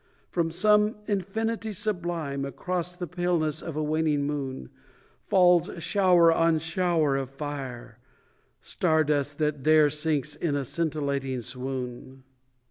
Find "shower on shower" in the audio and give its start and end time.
5.77-7.15